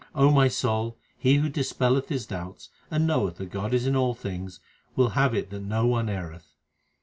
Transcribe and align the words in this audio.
O 0.15 0.31
my 0.31 0.47
soul, 0.47 0.97
he 1.15 1.35
who 1.35 1.47
dispelleth 1.47 2.09
his 2.09 2.25
doubts, 2.25 2.69
And 2.89 3.05
knoweth 3.05 3.35
that 3.35 3.51
God 3.51 3.71
is 3.71 3.85
in 3.85 3.95
all 3.95 4.15
things, 4.15 4.59
will 4.95 5.09
have 5.09 5.35
it 5.35 5.51
that 5.51 5.61
no 5.61 5.85
one 5.85 6.07
erreth. 6.07 6.55